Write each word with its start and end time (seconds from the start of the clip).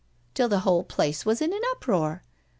* 0.19 0.33
till 0.33 0.49
the 0.49 0.61
whole 0.61 0.83
place 0.83 1.27
was 1.27 1.43
in 1.43 1.53
an 1.53 1.61
uproar. 1.73 2.23